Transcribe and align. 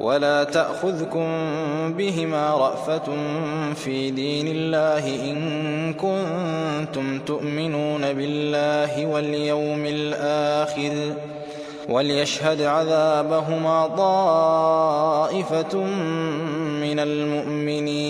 ولا 0.00 0.44
تأخذكم 0.44 1.28
بهما 1.92 2.50
رأفة 2.50 3.16
في 3.74 4.10
دين 4.10 4.48
الله 4.48 5.06
إن 5.30 5.92
كنتم 5.94 7.18
تؤمنون 7.18 8.12
بالله 8.12 9.06
واليوم 9.06 9.86
الآخر 9.86 11.14
وليشهد 11.88 12.62
عذابهما 12.62 13.86
طائفة 13.86 15.76
من 16.80 16.98
المؤمنين 16.98 18.09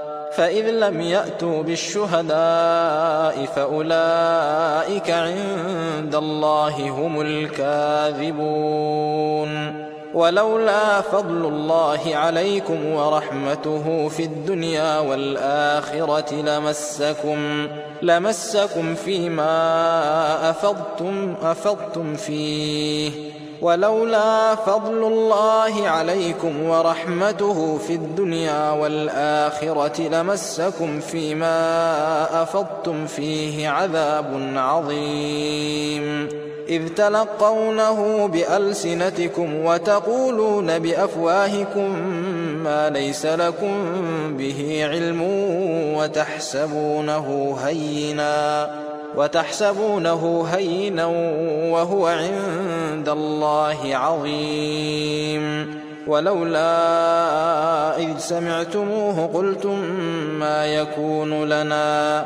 فإذ 0.35 0.69
لم 0.69 1.01
يأتوا 1.01 1.63
بالشهداء 1.63 3.45
فأولئك 3.45 5.09
عند 5.09 6.15
الله 6.15 6.89
هم 6.89 7.21
الكاذبون. 7.21 8.31
ولولا 10.13 11.01
فضل 11.01 11.45
الله 11.45 11.99
عليكم 12.05 12.85
ورحمته 12.85 14.09
في 14.09 14.23
الدنيا 14.23 14.99
والآخرة 14.99 16.33
لمسكم 16.33 17.67
لمسكم 18.01 18.95
فيما 18.95 20.49
أفضتم 20.49 21.35
أفضتم 21.43 22.15
فيه. 22.15 23.11
ولولا 23.61 24.55
فضل 24.55 25.03
الله 25.03 25.89
عليكم 25.89 26.63
ورحمته 26.63 27.77
في 27.77 27.93
الدنيا 27.93 28.71
والآخرة 28.71 30.01
لمسكم 30.01 30.99
فيما 30.99 32.43
أفضتم 32.43 33.07
فيه 33.07 33.69
عذاب 33.69 34.53
عظيم. 34.55 36.29
إذ 36.71 36.87
تلقونه 36.87 38.27
بألسنتكم 38.27 39.65
وتقولون 39.65 40.79
بأفواهكم 40.79 41.99
ما 42.63 42.89
ليس 42.89 43.25
لكم 43.25 43.73
به 44.37 44.87
علم 44.89 45.21
وتحسبونه 45.95 47.57
هيناً 47.63 48.69
وتحسبونه 49.15 50.47
هينا 50.51 51.05
وهو 51.71 52.07
عند 52.07 53.09
الله 53.09 53.95
عظيم 53.95 55.75
ولولا 56.07 56.67
إذ 57.97 58.17
سمعتموه 58.17 59.29
قلتم 59.33 59.79
ما 60.39 60.65
يكون 60.65 61.43
لنا 61.43 62.25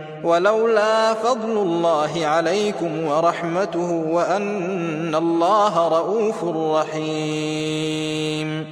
ولولا 0.23 1.13
فضل 1.13 1.51
الله 1.51 2.25
عليكم 2.25 3.07
ورحمته 3.07 3.91
وأن 3.91 5.15
الله 5.15 5.87
رؤوف 5.87 6.43
رحيم. 6.77 8.67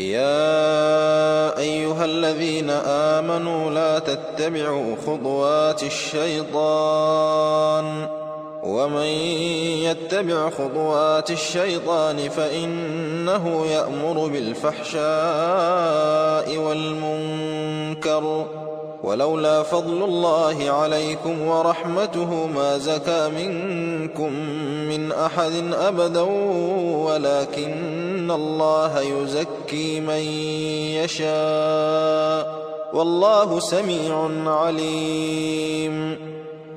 يا 0.00 1.58
أيها 1.58 2.04
الذين 2.04 2.70
آمنوا 2.86 3.70
لا 3.70 3.98
تتبعوا 3.98 4.96
خطوات 5.06 5.82
الشيطان. 5.82 7.86
ومن 8.62 9.06
يتبع 9.82 10.50
خطوات 10.50 11.30
الشيطان 11.30 12.28
فإنه 12.28 13.66
يأمر 13.66 14.26
بالفحشاء 14.26 15.02
والمنكر. 16.56 18.46
ولولا 19.02 19.62
فضل 19.62 20.02
الله 20.02 20.70
عليكم 20.70 21.42
ورحمته 21.42 22.46
ما 22.46 22.78
زكى 22.78 23.28
منكم 23.28 24.32
من 24.88 25.12
أحد 25.12 25.52
أبدا 25.74 26.20
ولكن 27.06 28.30
الله 28.30 29.00
يزكي 29.00 30.00
من 30.00 30.22
يشاء. 31.02 32.62
والله 32.94 33.60
سميع 33.60 34.30
عليم. 34.46 36.16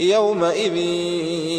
يومئذ 0.00 0.76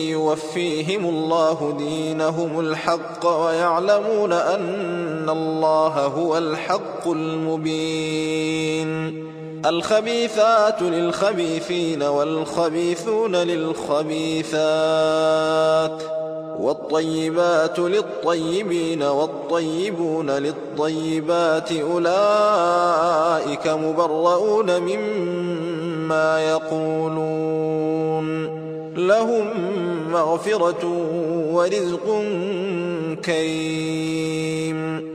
يوفيهم 0.10 1.06
الله 1.06 1.76
دينهم 1.78 2.60
الحق 2.60 3.28
ويعلمون 3.28 4.34
أن 4.34 5.30
الله 5.30 6.06
هو 6.06 6.38
الحق 6.38 7.08
المبين. 7.08 8.86
الخبيثات 9.66 10.82
للخبيثين 10.82 12.04
والخبيثون 12.04 13.36
للخبيثات. 13.36 14.56
والطيبات 16.66 17.80
للطيبين 17.80 19.04
والطيبون 19.04 20.32
للطيبات 20.32 21.72
أولئك 21.72 23.68
مبرؤون 23.68 24.82
مما 24.82 26.50
يقولون 26.50 28.26
لهم 28.98 29.48
مغفرة 30.12 30.86
ورزق 31.52 32.24
كريم 33.26 35.15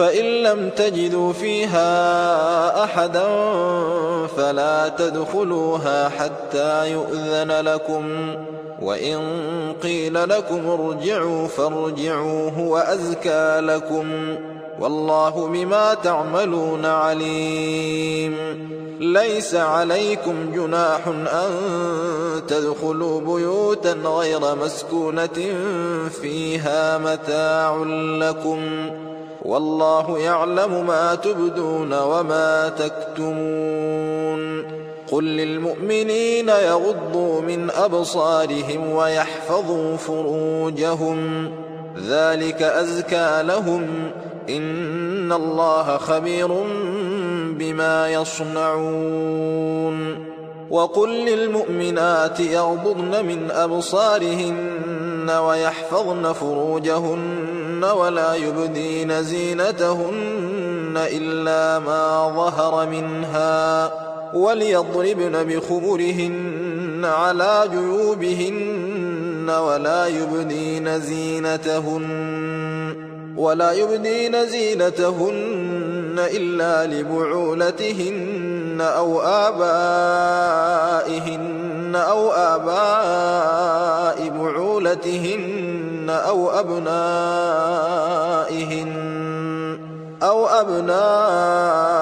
فإن 0.00 0.24
لم 0.24 0.70
تجدوا 0.76 1.32
فيها 1.32 2.84
أحدا 2.84 3.26
فلا 4.36 4.88
تدخلوها 4.88 6.08
حتى 6.08 6.92
يؤذن 6.92 7.60
لكم. 7.60 8.34
وإن 8.82 9.20
قيل 9.82 10.28
لكم 10.28 10.70
ارجعوا 10.70 11.48
فارجعوا 11.48 12.50
هو 12.50 12.76
أزكى 12.76 13.60
لكم. 13.60 14.36
والله 14.80 15.48
بما 15.48 15.94
تعملون 15.94 16.86
عليم. 16.86 18.36
ليس 19.00 19.54
عليكم 19.54 20.34
جناح 20.54 21.08
أن 21.08 21.50
تدخلوا 22.48 23.20
بيوتا 23.20 23.92
غير 23.92 24.40
مسكونة 24.64 25.54
فيها 26.22 26.98
متاع 26.98 27.76
لكم. 28.20 28.90
والله 29.44 30.18
يعلم 30.18 30.86
ما 30.86 31.14
تبدون 31.14 31.98
وما 31.98 32.68
تكتمون. 32.68 34.64
قل 35.12 35.24
للمؤمنين 35.24 36.48
يغضوا 36.48 37.40
من 37.40 37.70
أبصارهم 37.70 38.92
ويحفظوا 38.92 39.96
فروجهم. 39.96 41.50
ذلك 42.08 42.62
أزكى 42.62 43.42
لهم. 43.42 44.10
إن 44.48 45.32
الله 45.32 45.96
خبير 45.96 46.48
بما 47.58 48.08
يصنعون. 48.08 49.50
وقل 50.70 51.08
للمؤمنات 51.08 52.40
يغضضن 52.40 53.26
من 53.26 53.50
أبصارهن 53.50 55.30
ويحفظن 55.30 56.32
فروجهن. 56.32 57.49
ولا 57.84 58.34
يبدين 58.34 59.22
زينتهن 59.22 60.94
إلا 60.96 61.78
ما 61.78 62.32
ظهر 62.36 62.88
منها 62.88 63.92
وليضربن 64.34 65.44
بخمرهن 65.44 67.04
على 67.04 67.64
جيوبهن 67.70 69.50
ولا 69.50 70.06
يبدين 70.06 71.00
زينتهن 71.00 72.06
ولا 73.36 73.72
يبدين 73.72 74.46
زينتهن 74.46 75.59
إلا 76.18 76.86
لبعولتهن 76.86 78.80
أو 78.80 79.20
آبائهن 79.20 80.70
أو 81.96 82.32
آباء 82.32 84.28
بعولتهن 84.28 86.06
أو 86.10 86.50
أبنائهن 86.50 88.00
أو 90.22 90.46
أبنائهن 90.46 92.00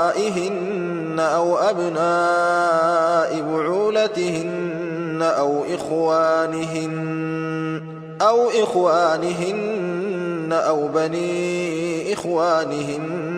أو 1.21 1.57
أبناء 1.57 3.43
بعولتهن 3.43 5.23
أو 5.23 5.65
إخوانهن 5.75 7.19
أو 8.23 8.49
إخوانهن 8.62 10.53
أو 10.53 10.88
بني 10.88 12.12
إخوانهن 12.12 13.38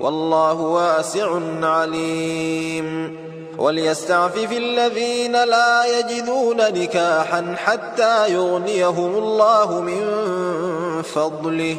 والله 0.00 0.60
واسع 0.60 1.40
عليم. 1.62 3.18
وليستعفف 3.58 4.52
الذين 4.52 5.32
لا 5.32 5.98
يجدون 5.98 6.56
نكاحا 6.56 7.54
حتى 7.58 8.32
يغنيهم 8.32 9.14
الله 9.16 9.80
من 9.80 10.04
فضله. 11.02 11.76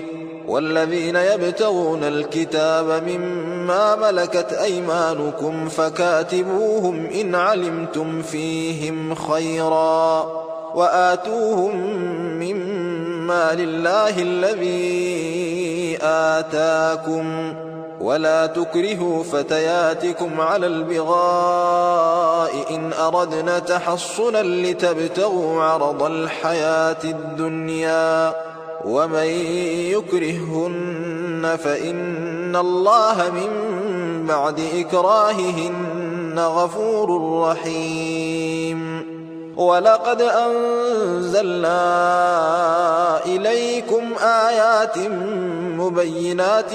والذين 0.48 1.16
يبتغون 1.16 2.04
الكتاب 2.04 3.04
مما 3.08 3.96
ملكت 3.96 4.54
أيمانكم 4.54 5.70
فكاتبوهم 5.70 7.06
إن 7.06 7.36
علمتم 7.36 8.22
فيهم 8.22 9.16
خيرا. 9.16 10.49
وآتوهم 10.76 11.76
مما 12.40 13.54
لله 13.54 14.22
الذي 14.22 15.98
آتاكم 16.02 17.54
ولا 18.02 18.46
تكرهوا 18.46 19.24
فتياتكم 19.24 20.42
على 20.42 20.68
البغاء 20.68 22.52
إن 22.76 22.94
أردنا 22.94 23.60
تحصنا 23.60 24.44
لتبتغوا 24.44 25.64
عرض 25.64 26.04
الحياة 26.04 27.04
الدنيا 27.04 28.34
ومن 28.86 29.28
يكرههن 29.94 31.58
فإن 31.64 32.56
الله 32.56 33.32
من 33.32 33.50
بعد 34.28 34.60
إكراههن 34.76 36.40
غفور 36.40 37.42
رحيم 37.42 38.89
ولقد 39.60 40.22
أنزلنا 40.22 41.76
إليكم 43.26 44.14
آيات 44.24 44.98
مبينات 45.78 46.72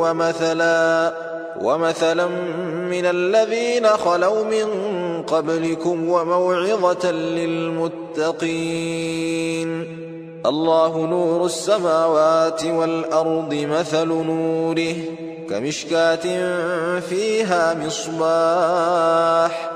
ومثلا 0.00 1.12
ومثلا 1.60 2.26
من 2.90 3.06
الذين 3.06 3.86
خلوا 3.86 4.44
من 4.44 4.66
قبلكم 5.22 6.08
وموعظة 6.08 7.10
للمتقين. 7.10 8.46
الله 10.46 11.06
نور 11.06 11.46
السماوات 11.46 12.64
والأرض 12.64 13.54
مثل 13.54 14.08
نوره 14.08 14.94
كمشكاة 15.50 16.26
فيها 17.00 17.74
مصباح. 17.86 19.75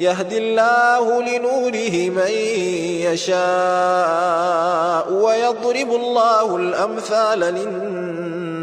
يهدي 0.00 0.38
الله 0.38 1.22
لنوره 1.22 2.10
من 2.10 2.30
يشاء 3.12 3.36
ويضرب 5.12 5.94
الله 5.94 6.56
الأمثال 6.56 7.38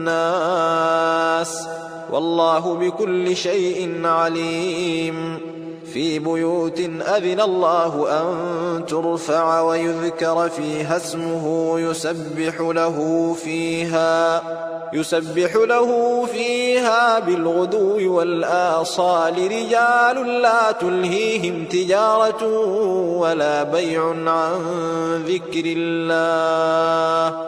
للناس. 0.08 1.68
والله 2.12 2.76
بكل 2.76 3.36
شيء 3.36 4.02
عليم. 4.06 5.57
في 5.94 6.20
بيوت 6.20 6.80
أذن 6.80 7.42
الله 7.42 8.22
أن 8.22 8.86
ترفع 8.86 9.62
ويذكر 9.62 10.50
فيها 10.50 10.98
اسمه 10.98 11.80
يسبح 11.80 12.62
له 12.62 13.34
فيها 13.44 14.44
يسبح 14.94 15.56
له 15.56 16.26
فيها 16.26 17.20
بالغدو 17.20 18.16
والآصال. 18.18 19.34
رجال 19.34 20.42
لا 20.42 20.72
تلهيهم 20.72 21.66
تجارة 21.66 22.48
ولا 23.18 23.64
بيع 23.64 24.04
عن 24.10 24.62
ذكر 25.28 25.64
الله. 25.66 27.48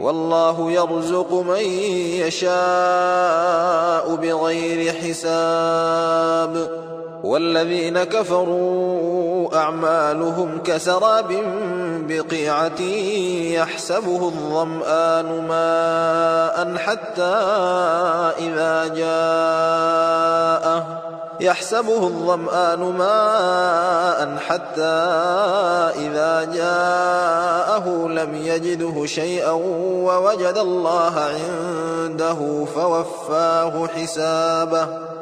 والله 0.00 0.72
يرزق 0.72 1.32
من 1.32 1.64
يشاء 2.26 4.14
بغير 4.14 4.92
حساب. 4.92 6.80
والذين 7.24 8.04
كفروا 8.04 9.56
أعمالهم 9.56 10.58
كسراب 10.64 11.36
بقيعة 12.08 12.80
يحسبه 13.52 14.28
الظمآن 14.28 15.46
ماء 15.48 16.76
حتى 16.76 17.36
إذا 18.38 18.94
جاءه 18.94 19.99
يحسبه 21.40 22.06
الظمآن 22.06 22.78
ماء 22.78 24.36
حتى 24.48 24.82
إذا 26.06 26.44
جاءه 26.54 28.08
لم 28.08 28.34
يجده 28.34 29.06
شيئا 29.06 29.50
ووجد 29.50 30.58
الله 30.58 31.14
عنده 31.20 32.64
فوفاه 32.74 33.86
حسابه. 33.86 34.86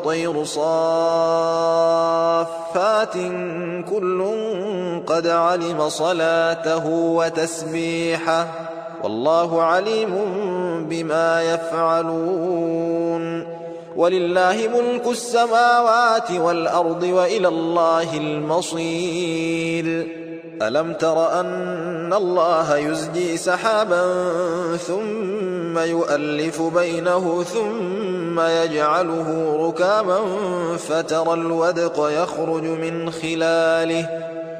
والطير 0.00 0.44
صافات 0.44 1.94
كل 3.90 4.30
قد 5.06 5.26
علم 5.26 5.88
صلاته 5.88 6.86
وتسبيحه 6.88 8.46
والله 9.04 9.62
عليم 9.62 10.14
بما 10.88 11.42
يفعلون 11.42 12.80
ولله 13.96 14.70
ملك 14.74 15.06
السماوات 15.06 16.30
والأرض 16.30 17.02
وإلى 17.02 17.48
الله 17.48 18.16
المصير 18.16 20.06
ألم 20.62 20.92
تر 20.92 21.40
أن 21.40 22.12
الله 22.12 22.76
يزجي 22.76 23.36
سحابا 23.36 24.02
ثم 24.76 25.78
يؤلف 25.78 26.62
بينه 26.62 27.42
ثم 27.42 28.40
يجعله 28.40 29.56
ركاما 29.68 30.20
فترى 30.76 31.34
الودق 31.34 32.22
يخرج 32.22 32.62
من 32.62 33.10
خلاله 33.10 34.08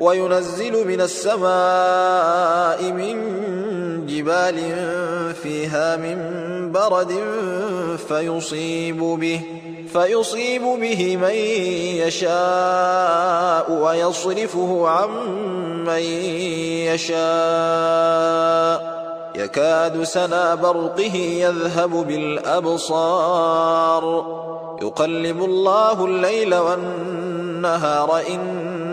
وينزل 0.00 0.88
من 0.88 1.00
السماء 1.00 2.92
من 2.92 3.16
جبال 4.06 4.58
فيها 5.42 5.96
من 5.96 6.18
برد 6.72 7.12
فيصيب 8.08 8.98
به 8.98 9.40
فيصيب 9.92 10.62
به 10.62 11.16
من 11.16 11.34
يشاء 12.06 13.72
ويصرفه 13.72 14.88
عن 14.88 15.08
من 15.84 16.02
يشاء. 16.94 17.20
يكاد 19.36 20.02
سنا 20.02 20.54
برقه 20.54 21.14
يذهب 21.16 21.90
بالأبصار. 21.90 23.24
يقلب 24.82 25.44
الله 25.44 26.04
الليل 26.04 26.54
والنهار 26.54 28.22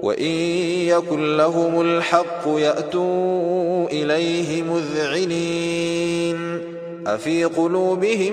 وإن 0.00 0.32
يكن 0.86 1.36
لهم 1.36 1.80
الحق 1.80 2.42
يأتوا 2.46 3.86
إليه 3.86 4.62
مذعنين. 4.62 6.38
أفي 7.06 7.44
قلوبهم 7.44 8.32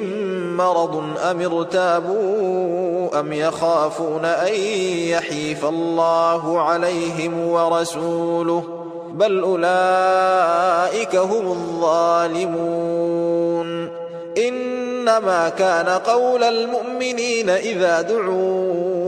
مرض 0.58 1.04
أم 1.32 1.41
ارتابوا 1.41 3.19
أم 3.19 3.34
يخافون 3.34 4.25
أن 4.25 4.54
يحيف 5.10 5.65
الله 5.65 6.62
عليهم 6.62 7.47
ورسوله؟ 7.47 8.63
بل 9.13 9.39
أولئك 9.39 11.15
هم 11.15 11.47
الظالمون. 11.47 12.95
إنما 14.38 15.49
كان 15.49 15.89
قول 15.89 16.43
المؤمنين 16.43 17.49
إذا 17.49 18.01
دعوا 18.01 18.94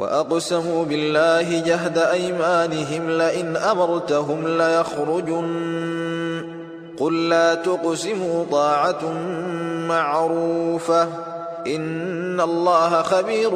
وأقسموا 0.00 0.84
بالله 0.84 1.60
جهد 1.60 1.98
أيمانهم 1.98 3.10
لئن 3.10 3.56
أمرتهم 3.56 4.58
ليخرجن. 4.58 5.50
قل 6.98 7.28
لا 7.28 7.54
تقسموا 7.54 8.44
طاعة 8.52 9.12
معروفة. 9.88 11.08
إن 11.66 12.40
الله 12.40 13.02
خبير 13.02 13.50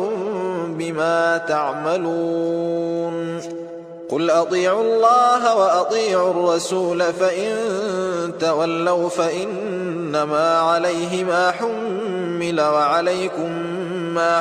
بما 0.68 1.38
تعملون. 1.48 3.40
قل 4.10 4.30
أطيعوا 4.30 4.82
الله 4.82 5.56
وأطيعوا 5.56 6.30
الرسول 6.30 7.02
فإن 7.02 7.56
تولوا 8.40 9.08
فإنما 9.08 10.58
عليه 10.58 11.24
ما 11.24 11.50
حمل 11.50 12.60
وعليكم 12.60 13.50
ما 14.14 14.40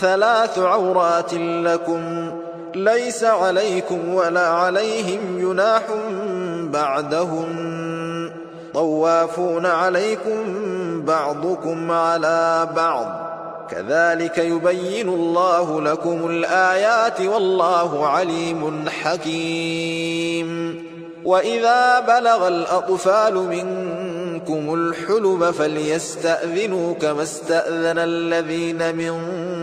ثلاث 0.00 0.58
عورات 0.58 1.34
لكم 1.34 2.30
ليس 2.74 3.24
عليكم 3.24 4.14
ولا 4.14 4.48
عليهم 4.48 5.20
جناح 5.40 5.82
بعدهم 6.72 7.48
طوافون 8.74 9.66
عليكم 9.66 10.42
بعضكم 11.04 11.90
على 11.90 12.68
بعض. 12.76 13.28
كذلك 13.70 14.38
يبين 14.38 15.08
الله 15.08 15.80
لكم 15.80 16.30
الآيات 16.30 17.20
والله 17.20 18.06
عليم 18.06 18.88
حكيم. 18.88 20.48
وإذا 21.24 22.00
بلغ 22.00 22.48
الأطفال 22.48 23.34
منكم 23.34 24.74
الحلم 24.74 25.52
فليستأذنوا 25.52 26.94
كما 26.94 27.22
استأذن 27.22 27.98
الذين 27.98 28.96
من 28.96 29.12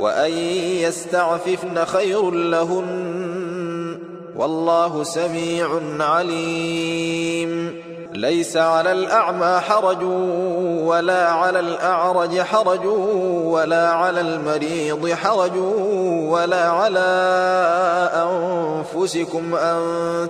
وأن 0.00 0.32
يستعففن 0.82 1.84
خير 1.84 2.30
لهن 2.30 3.98
والله 4.36 5.02
سميع 5.02 5.68
عليم. 6.00 7.76
ليس 8.12 8.56
على 8.56 8.92
الأعمى 8.92 9.60
حرج 9.60 10.02
ولا 10.82 11.28
على 11.28 11.60
الأعرج 11.60 12.40
حرج 12.40 12.86
ولا 13.44 13.90
على 13.90 14.20
المريض 14.20 15.08
حرج 15.08 15.56
ولا 16.30 16.68
على 16.68 17.08
أنفسكم 18.14 19.54
أن 19.54 19.80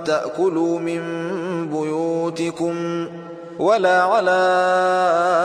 تأكلوا 0.05 0.79
من 0.79 1.03
بيوتكم. 1.71 3.07
ولا 3.59 4.03
على 4.03 4.31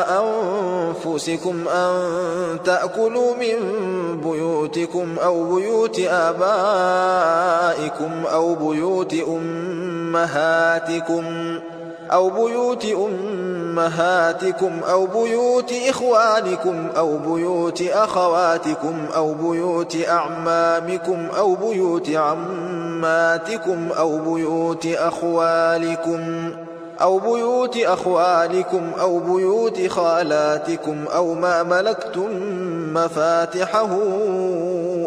أنفسكم 0.09 1.67
أن 1.67 1.93
تأكلوا 2.65 3.35
من 3.35 3.57
بيوتكم 4.21 5.15
أو 5.23 5.55
بيوت 5.55 5.99
آبائكم 5.99 7.31
أو 8.33 8.55
بيوت 8.55 9.13
أمهاتكم 9.27 11.23
أو 12.11 12.29
بيوت 12.29 12.85
أمهاتكم 12.85 14.71
أو 14.89 15.05
بيوت 15.05 15.73
إخوانكم 15.89 16.87
أو 16.97 17.17
بيوت 17.17 17.81
أخواتكم 17.81 19.05
أو 19.15 19.33
بيوت 19.33 19.97
أعمامكم 20.09 21.27
أو 21.37 21.55
بيوت 21.55 22.09
عماتكم 22.09 23.89
أو 23.97 24.33
بيوت 24.33 24.85
أخوالكم 24.85 26.51
أو 27.01 27.19
بيوت 27.19 27.77
أخوالكم 27.77 28.91
أو 28.99 29.19
بيوت 29.19 29.87
خالاتكم 29.87 31.05
أو 31.15 31.33
ما 31.33 31.63
ملكتم 31.63 32.29
مفاتحه 32.93 33.99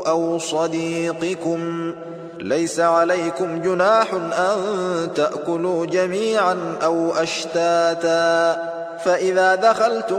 أو 0.06 0.38
صديقكم. 0.38 1.92
ليس 2.38 2.80
عليكم 2.80 3.62
جناح 3.62 4.14
أن 4.14 4.58
تأكلوا 5.14 5.86
جميعا 5.86 6.56
أو 6.82 7.12
أشتاتا. 7.12 8.56
فإذا 9.04 9.54
دخلتم 9.54 10.18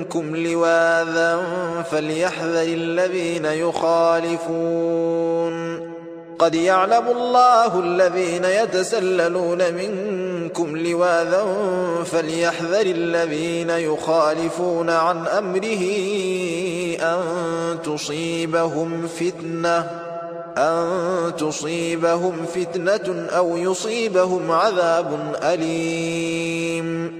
منكم 0.00 0.36
لواذا 0.36 1.42
فليحذر 1.90 2.62
الذين 2.62 3.44
يخالفون 3.44 4.70
قد 6.38 6.54
يعلم 6.54 7.08
الله 7.08 7.80
الذين 7.80 8.44
يتسللون 8.44 9.74
منكم 9.74 10.76
لواذا 10.76 11.44
فليحذر 12.04 12.80
الذين 12.80 13.70
يخالفون 13.70 14.90
عن 14.90 15.26
أمره 15.26 15.84
أن 17.00 17.22
تصيبهم 17.84 19.06
فتنة 19.06 19.90
أن 20.58 21.32
تصيبهم 21.38 22.46
فتنة 22.54 23.28
أو 23.36 23.56
يصيبهم 23.56 24.50
عذاب 24.50 25.36
أليم 25.42 27.19